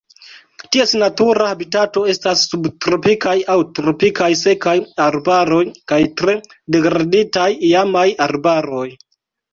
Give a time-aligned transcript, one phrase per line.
[0.75, 6.39] Ties natura habitato estas subtropikaj aŭ tropikaj sekaj arbaroj kaj tre
[6.77, 8.87] degraditaj iamaj arbaroj.